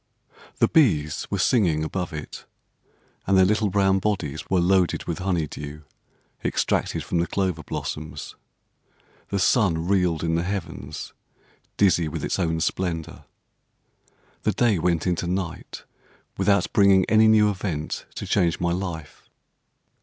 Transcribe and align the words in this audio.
The 0.57 0.67
bees 0.67 1.27
were 1.29 1.37
singing 1.37 1.83
above 1.83 2.11
it; 2.11 2.45
and 3.27 3.37
their 3.37 3.45
little 3.45 3.69
brown 3.69 3.99
bodies 3.99 4.49
were 4.49 4.59
loaded 4.59 5.03
with 5.03 5.19
honey 5.19 5.45
dew, 5.45 5.83
extracted 6.43 7.03
from 7.03 7.19
the 7.19 7.27
clover 7.27 7.61
blossoms. 7.61 8.35
The 9.27 9.37
sun 9.37 9.87
reeled 9.87 10.23
in 10.23 10.33
the 10.33 10.41
heavens 10.41 11.13
dizzy 11.77 12.07
with 12.07 12.25
its 12.25 12.39
own 12.39 12.61
splendour. 12.61 13.25
The 14.41 14.53
day 14.53 14.79
went 14.79 15.05
into 15.05 15.27
night, 15.27 15.83
without 16.35 16.73
bringing 16.73 17.05
any 17.05 17.27
new 17.27 17.51
event 17.51 18.07
to 18.15 18.25
change 18.25 18.59
my 18.59 18.71
life. 18.71 19.29